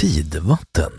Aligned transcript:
Tidvatten. 0.00 0.92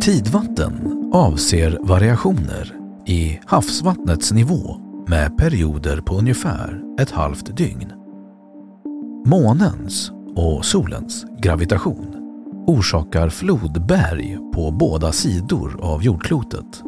Tidvatten 0.00 1.10
avser 1.12 1.78
variationer 1.82 2.76
i 3.06 3.40
havsvattnets 3.46 4.32
nivå 4.32 4.80
med 5.08 5.38
perioder 5.38 6.00
på 6.00 6.14
ungefär 6.14 6.82
ett 7.00 7.10
halvt 7.10 7.56
dygn. 7.56 7.92
Månens 9.26 10.10
och 10.36 10.64
solens 10.64 11.26
gravitation 11.42 12.14
orsakar 12.66 13.28
flodberg 13.28 14.38
på 14.54 14.70
båda 14.70 15.12
sidor 15.12 15.78
av 15.82 16.02
jordklotet. 16.02 16.87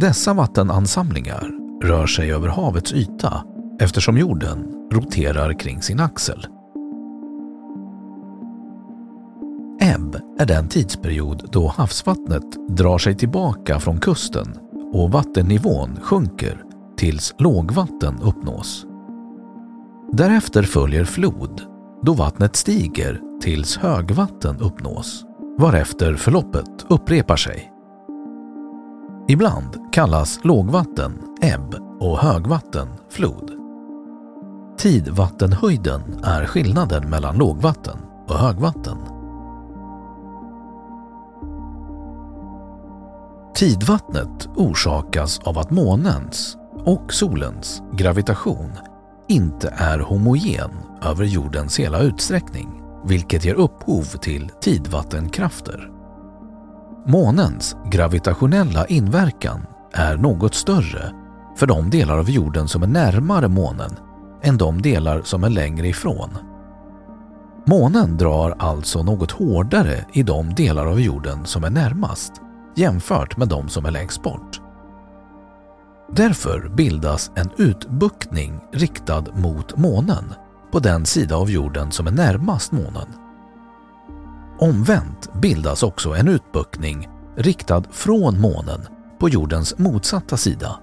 Dessa 0.00 0.34
vattenansamlingar 0.34 1.50
rör 1.82 2.06
sig 2.06 2.32
över 2.32 2.48
havets 2.48 2.92
yta 2.92 3.44
eftersom 3.80 4.18
jorden 4.18 4.88
roterar 4.92 5.58
kring 5.58 5.82
sin 5.82 6.00
axel. 6.00 6.46
Ebb 9.80 10.20
är 10.38 10.46
den 10.46 10.68
tidsperiod 10.68 11.48
då 11.52 11.68
havsvattnet 11.68 12.68
drar 12.68 12.98
sig 12.98 13.16
tillbaka 13.16 13.80
från 13.80 14.00
kusten 14.00 14.54
och 14.92 15.10
vattennivån 15.10 15.98
sjunker 16.02 16.64
tills 16.96 17.34
lågvatten 17.38 18.18
uppnås. 18.22 18.86
Därefter 20.12 20.62
följer 20.62 21.04
flod 21.04 21.62
då 22.02 22.12
vattnet 22.12 22.56
stiger 22.56 23.20
tills 23.40 23.76
högvatten 23.76 24.60
uppnås 24.60 25.24
varefter 25.58 26.14
förloppet 26.14 26.86
upprepar 26.88 27.36
sig. 27.36 27.72
Ibland 29.30 29.92
kallas 29.92 30.40
lågvatten 30.42 31.12
ebb 31.42 31.74
och 32.00 32.18
högvatten 32.18 32.88
flod. 33.10 33.52
Tidvattenhöjden 34.78 36.24
är 36.24 36.46
skillnaden 36.46 37.10
mellan 37.10 37.36
lågvatten 37.36 37.98
och 38.28 38.34
högvatten. 38.34 38.98
Tidvattnet 43.54 44.48
orsakas 44.56 45.38
av 45.38 45.58
att 45.58 45.70
månens 45.70 46.56
och 46.84 47.12
solens 47.12 47.82
gravitation 47.92 48.72
inte 49.28 49.74
är 49.76 49.98
homogen 49.98 50.70
över 51.02 51.24
jordens 51.24 51.78
hela 51.78 52.00
utsträckning, 52.00 52.82
vilket 53.04 53.44
ger 53.44 53.54
upphov 53.54 54.04
till 54.04 54.50
tidvattenkrafter. 54.60 55.97
Månens 57.10 57.76
gravitationella 57.90 58.86
inverkan 58.86 59.66
är 59.92 60.16
något 60.16 60.54
större 60.54 61.12
för 61.56 61.66
de 61.66 61.90
delar 61.90 62.18
av 62.18 62.30
jorden 62.30 62.68
som 62.68 62.82
är 62.82 62.86
närmare 62.86 63.48
månen 63.48 63.90
än 64.42 64.58
de 64.58 64.82
delar 64.82 65.22
som 65.22 65.44
är 65.44 65.48
längre 65.48 65.88
ifrån. 65.88 66.30
Månen 67.66 68.16
drar 68.16 68.54
alltså 68.58 69.02
något 69.02 69.30
hårdare 69.30 70.04
i 70.12 70.22
de 70.22 70.54
delar 70.54 70.86
av 70.86 71.00
jorden 71.00 71.46
som 71.46 71.64
är 71.64 71.70
närmast 71.70 72.32
jämfört 72.76 73.36
med 73.36 73.48
de 73.48 73.68
som 73.68 73.86
är 73.86 73.90
längst 73.90 74.22
bort. 74.22 74.60
Därför 76.12 76.68
bildas 76.68 77.30
en 77.34 77.50
utbuktning 77.56 78.60
riktad 78.72 79.24
mot 79.34 79.76
månen 79.76 80.34
på 80.72 80.78
den 80.78 81.06
sida 81.06 81.36
av 81.36 81.50
jorden 81.50 81.92
som 81.92 82.06
är 82.06 82.12
närmast 82.12 82.72
månen. 82.72 83.27
Omvänt 84.60 85.32
bildas 85.34 85.82
också 85.82 86.14
en 86.14 86.28
utbuktning 86.28 87.08
riktad 87.36 87.82
från 87.90 88.40
månen 88.40 88.86
på 89.18 89.28
jordens 89.28 89.78
motsatta 89.78 90.36
sida. 90.36 90.78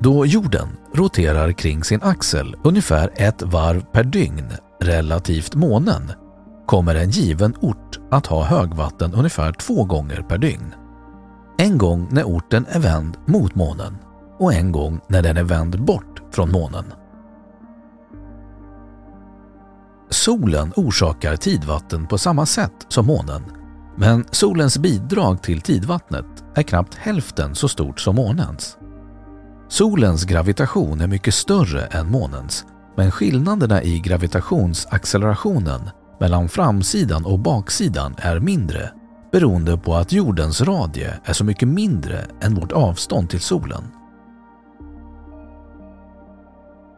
Då 0.00 0.26
jorden 0.26 0.68
roterar 0.94 1.52
kring 1.52 1.84
sin 1.84 2.02
axel 2.02 2.56
ungefär 2.64 3.10
ett 3.14 3.42
varv 3.42 3.80
per 3.80 4.04
dygn 4.04 4.52
relativt 4.80 5.54
månen 5.54 6.12
kommer 6.66 6.94
en 6.94 7.10
given 7.10 7.54
ort 7.60 8.00
att 8.10 8.26
ha 8.26 8.44
högvatten 8.44 9.14
ungefär 9.14 9.52
två 9.52 9.84
gånger 9.84 10.22
per 10.22 10.38
dygn. 10.38 10.74
En 11.58 11.78
gång 11.78 12.08
när 12.10 12.24
orten 12.24 12.66
är 12.68 12.80
vänd 12.80 13.16
mot 13.26 13.54
månen 13.54 13.96
och 14.38 14.54
en 14.54 14.72
gång 14.72 15.00
när 15.08 15.22
den 15.22 15.36
är 15.36 15.44
vänd 15.44 15.84
bort 15.84 16.22
från 16.30 16.52
månen. 16.52 16.84
Solen 20.10 20.72
orsakar 20.76 21.36
tidvatten 21.36 22.06
på 22.06 22.18
samma 22.18 22.46
sätt 22.46 22.86
som 22.88 23.06
månen 23.06 23.42
men 23.96 24.24
solens 24.30 24.78
bidrag 24.78 25.42
till 25.42 25.60
tidvattnet 25.60 26.44
är 26.54 26.62
knappt 26.62 26.94
hälften 26.94 27.54
så 27.54 27.68
stort 27.68 28.00
som 28.00 28.16
månens. 28.16 28.76
Solens 29.68 30.24
gravitation 30.24 31.00
är 31.00 31.06
mycket 31.06 31.34
större 31.34 31.86
än 31.86 32.10
månens 32.10 32.64
men 32.96 33.10
skillnaderna 33.10 33.82
i 33.82 33.98
gravitationsaccelerationen 33.98 35.90
mellan 36.20 36.48
framsidan 36.48 37.24
och 37.24 37.38
baksidan 37.38 38.14
är 38.18 38.40
mindre 38.40 38.90
beroende 39.32 39.78
på 39.78 39.94
att 39.94 40.12
jordens 40.12 40.60
radie 40.60 41.14
är 41.24 41.32
så 41.32 41.44
mycket 41.44 41.68
mindre 41.68 42.26
än 42.40 42.54
vårt 42.54 42.72
avstånd 42.72 43.30
till 43.30 43.40
solen. 43.40 43.82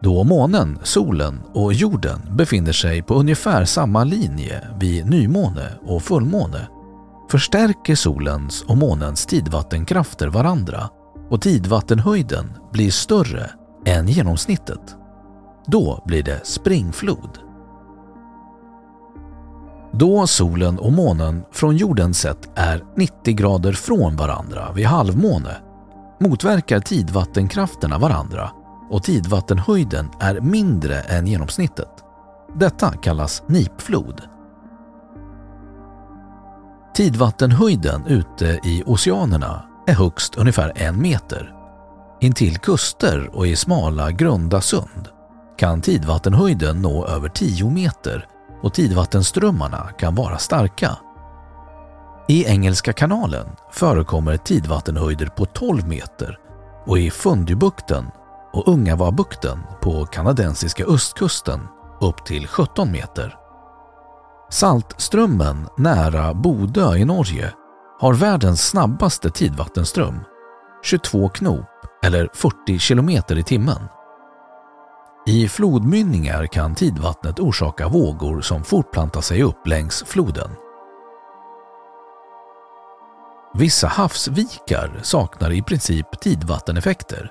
Då 0.01 0.25
månen, 0.25 0.79
solen 0.83 1.41
och 1.53 1.73
jorden 1.73 2.21
befinner 2.37 2.73
sig 2.73 3.03
på 3.03 3.15
ungefär 3.15 3.65
samma 3.65 4.05
linje 4.05 4.69
vid 4.81 5.11
nymåne 5.11 5.73
och 5.87 6.03
fullmåne 6.03 6.69
förstärker 7.31 7.95
solens 7.95 8.63
och 8.63 8.77
månens 8.77 9.27
tidvattenkrafter 9.27 10.29
varandra 10.29 10.89
och 11.31 11.43
tidvattenhöjden 11.43 12.53
blir 12.73 12.91
större 12.91 13.51
än 13.87 14.09
genomsnittet. 14.09 14.97
Då 15.67 16.03
blir 16.07 16.23
det 16.23 16.47
springflod. 16.47 17.39
Då 19.93 20.27
solen 20.27 20.79
och 20.79 20.93
månen 20.93 21.43
från 21.53 21.77
jordens 21.77 22.19
sett 22.21 22.49
är 22.55 22.85
90 22.97 23.35
grader 23.35 23.73
från 23.73 24.17
varandra 24.17 24.73
vid 24.73 24.87
halvmåne 24.87 25.57
motverkar 26.21 26.81
tidvattenkrafterna 26.81 27.99
varandra 27.99 28.51
och 28.91 29.03
tidvattenhöjden 29.03 30.11
är 30.21 30.41
mindre 30.41 31.01
än 31.01 31.27
genomsnittet. 31.27 32.05
Detta 32.55 32.93
kallas 32.93 33.43
nipflod. 33.47 34.23
Tidvattenhöjden 36.95 38.07
ute 38.07 38.61
i 38.65 38.83
oceanerna 38.87 39.63
är 39.87 39.95
högst 39.95 40.37
ungefär 40.37 40.73
en 40.77 41.03
meter. 41.03 41.55
Intill 42.21 42.59
kuster 42.59 43.31
och 43.37 43.47
i 43.47 43.57
smala 43.57 44.11
grunda 44.11 44.61
sund 44.61 45.09
kan 45.57 45.81
tidvattenhöjden 45.81 46.83
nå 46.83 47.07
över 47.07 47.29
10 47.29 47.71
meter 47.71 48.27
och 48.63 48.75
tidvattenströmmarna 48.75 49.89
kan 49.99 50.15
vara 50.15 50.39
starka. 50.39 50.97
I 52.29 52.45
Engelska 52.45 52.93
kanalen 52.93 53.47
förekommer 53.71 54.37
tidvattenhöjder 54.37 55.27
på 55.27 55.45
12 55.45 55.89
meter 55.89 56.39
och 56.87 56.99
i 56.99 57.11
Fundybukten 57.11 58.05
och 58.53 58.69
Ungavabukten 58.69 59.59
på 59.81 60.07
kanadensiska 60.07 60.85
östkusten 60.85 61.61
upp 62.01 62.25
till 62.25 62.47
17 62.47 62.93
meter. 62.93 63.37
Saltströmmen 64.51 65.69
nära 65.77 66.35
Bodö 66.35 66.97
i 66.97 67.05
Norge 67.05 67.53
har 68.01 68.15
världens 68.15 68.69
snabbaste 68.69 69.31
tidvattenström, 69.31 70.21
22 70.83 71.29
knop 71.29 71.67
eller 72.05 72.29
40 72.35 72.79
kilometer 72.79 73.39
i 73.39 73.43
timmen. 73.43 73.89
I 75.27 75.49
flodmynningar 75.49 76.47
kan 76.47 76.75
tidvattnet 76.75 77.41
orsaka 77.41 77.89
vågor 77.89 78.41
som 78.41 78.65
fortplantar 78.65 79.21
sig 79.21 79.43
upp 79.43 79.67
längs 79.67 80.05
floden. 80.07 80.51
Vissa 83.55 83.87
havsvikar 83.87 85.01
saknar 85.03 85.51
i 85.51 85.63
princip 85.63 86.21
tidvatteneffekter. 86.21 87.31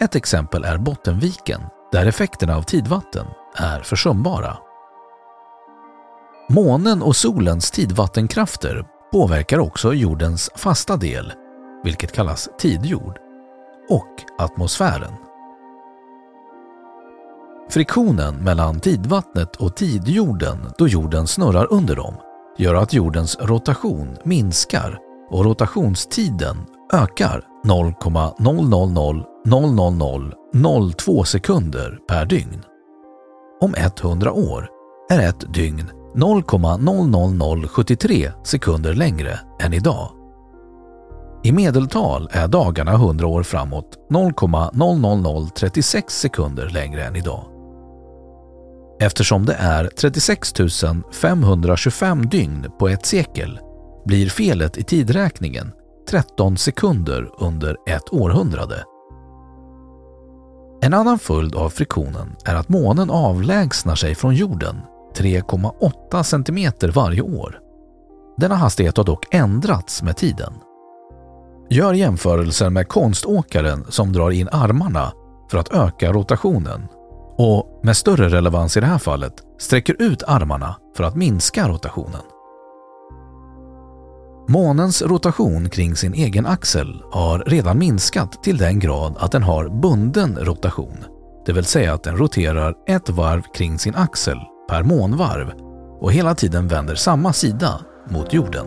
Ett 0.00 0.14
exempel 0.14 0.64
är 0.64 0.78
Bottenviken 0.78 1.60
där 1.92 2.06
effekterna 2.06 2.56
av 2.56 2.62
tidvatten 2.62 3.26
är 3.56 3.80
försumbara. 3.80 4.58
Månen 6.48 7.02
och 7.02 7.16
solens 7.16 7.70
tidvattenkrafter 7.70 8.84
påverkar 9.12 9.58
också 9.58 9.94
jordens 9.94 10.50
fasta 10.56 10.96
del, 10.96 11.32
vilket 11.84 12.12
kallas 12.12 12.48
tidjord, 12.58 13.18
och 13.88 14.22
atmosfären. 14.38 15.12
Friktionen 17.70 18.34
mellan 18.34 18.80
tidvattnet 18.80 19.56
och 19.56 19.76
tidjorden 19.76 20.72
då 20.78 20.88
jorden 20.88 21.26
snurrar 21.26 21.72
under 21.72 21.96
dem 21.96 22.14
gör 22.58 22.74
att 22.74 22.92
jordens 22.92 23.38
rotation 23.40 24.16
minskar 24.24 24.98
och 25.30 25.44
rotationstiden 25.44 26.56
ökar 26.92 27.44
0,00002 29.48 31.24
sekunder 31.24 31.98
per 32.08 32.26
dygn. 32.26 32.62
Om 33.60 33.74
100 33.74 34.32
år 34.32 34.68
är 35.10 35.28
ett 35.28 35.54
dygn 35.54 35.90
0,00073 36.14 38.32
sekunder 38.44 38.94
längre 38.94 39.40
än 39.60 39.72
idag. 39.72 40.10
I 41.44 41.52
medeltal 41.52 42.28
är 42.32 42.48
dagarna 42.48 42.92
100 42.92 43.26
år 43.26 43.42
framåt 43.42 43.96
0,00036 44.10 46.02
sekunder 46.08 46.68
längre 46.68 47.04
än 47.04 47.16
idag. 47.16 47.44
Eftersom 49.00 49.46
det 49.46 49.56
är 49.58 49.84
36 49.84 50.54
525 51.12 52.28
dygn 52.28 52.66
på 52.78 52.88
ett 52.88 53.06
sekel 53.06 53.60
blir 54.06 54.28
felet 54.28 54.78
i 54.78 54.82
tidräkningen 54.82 55.72
13 56.10 56.56
sekunder 56.56 57.30
under 57.38 57.76
ett 57.86 58.12
århundrade. 58.12 58.84
En 60.80 60.94
annan 60.94 61.18
följd 61.18 61.54
av 61.54 61.70
friktionen 61.70 62.36
är 62.44 62.54
att 62.54 62.68
månen 62.68 63.10
avlägsnar 63.10 63.94
sig 63.94 64.14
från 64.14 64.34
jorden 64.34 64.80
3,8 65.16 66.22
cm 66.22 66.92
varje 66.94 67.22
år. 67.22 67.58
Denna 68.36 68.54
hastighet 68.54 68.96
har 68.96 69.04
dock 69.04 69.34
ändrats 69.34 70.02
med 70.02 70.16
tiden. 70.16 70.52
Gör 71.70 71.92
jämförelsen 71.92 72.72
med 72.72 72.88
konståkaren 72.88 73.84
som 73.88 74.12
drar 74.12 74.30
in 74.30 74.48
armarna 74.52 75.12
för 75.50 75.58
att 75.58 75.74
öka 75.74 76.12
rotationen 76.12 76.88
och, 77.36 77.80
med 77.82 77.96
större 77.96 78.28
relevans 78.28 78.76
i 78.76 78.80
det 78.80 78.86
här 78.86 78.98
fallet, 78.98 79.34
sträcker 79.58 79.96
ut 79.98 80.22
armarna 80.22 80.76
för 80.96 81.04
att 81.04 81.16
minska 81.16 81.68
rotationen. 81.68 82.22
Månens 84.50 85.02
rotation 85.02 85.70
kring 85.70 85.96
sin 85.96 86.14
egen 86.14 86.46
axel 86.46 87.02
har 87.10 87.38
redan 87.38 87.78
minskat 87.78 88.42
till 88.42 88.58
den 88.58 88.78
grad 88.78 89.16
att 89.18 89.32
den 89.32 89.42
har 89.42 89.80
bunden 89.80 90.36
rotation, 90.36 91.04
det 91.46 91.52
vill 91.52 91.64
säga 91.64 91.94
att 91.94 92.02
den 92.02 92.16
roterar 92.16 92.74
ett 92.86 93.08
varv 93.08 93.42
kring 93.54 93.78
sin 93.78 93.94
axel 93.94 94.38
per 94.68 94.82
månvarv 94.82 95.52
och 96.00 96.12
hela 96.12 96.34
tiden 96.34 96.68
vänder 96.68 96.94
samma 96.94 97.32
sida 97.32 97.80
mot 98.10 98.32
jorden. 98.32 98.66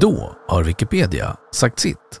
Då 0.00 0.36
har 0.48 0.64
Wikipedia 0.64 1.36
sagt 1.52 1.78
sitt 1.78 2.20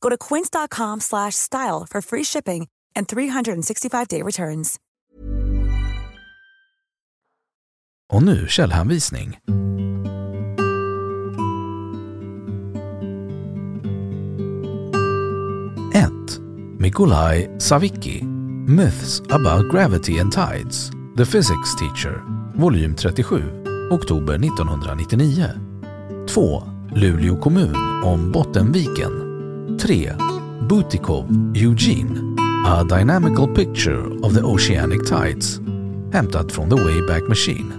Go 0.00 0.08
to 0.10 0.16
quince.com/style 0.18 1.86
for 1.90 2.00
free 2.02 2.24
shipping 2.24 2.66
and 2.96 3.06
365-day 3.06 4.22
returns. 4.22 4.76
Och 8.12 8.22
nu 8.22 8.46
källhänvisning. 8.48 9.38
1. 15.94 16.40
Mikolaj 16.78 17.50
Savicki 17.58 18.24
Myths 18.68 19.20
about 19.20 19.72
gravity 19.72 20.18
and 20.18 20.32
tides 20.32 20.90
The 21.16 21.24
Physics 21.24 21.76
Teacher 21.78 22.22
Volym 22.54 22.96
37 22.96 23.64
Oktober 23.90 24.34
1999 24.34 26.26
2. 26.28 26.62
Luleå 26.94 27.36
kommun 27.36 27.76
om 28.04 28.32
Bottenviken 28.32 29.27
3. 29.78 30.10
Butikov 30.68 31.26
Eugene 31.54 32.36
A 32.66 32.84
Dynamical 32.84 33.54
Picture 33.54 34.02
of 34.22 34.34
the 34.34 34.40
Oceanic 34.40 35.06
Tides 35.06 35.60
hämtat 36.12 36.52
från 36.52 36.70
The 36.70 36.76
Wayback 36.76 37.28
Machine 37.28 37.77